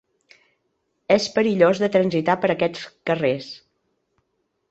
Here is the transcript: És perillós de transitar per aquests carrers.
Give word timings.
És 1.15 1.25
perillós 1.35 1.81
de 1.83 1.91
transitar 1.97 2.37
per 2.45 2.51
aquests 2.53 2.87
carrers. 3.11 3.51